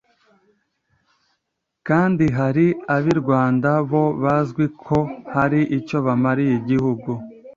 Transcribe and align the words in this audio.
kandi 1.87 2.25
hari 2.37 2.65
ab’i 2.95 3.13
Rwanda 3.21 3.69
bo 3.89 4.03
bazwi 4.23 4.65
ko 4.85 4.99
hari 5.35 5.59
icyo 5.77 5.97
bamariye 6.05 6.53
igihugu, 6.61 7.11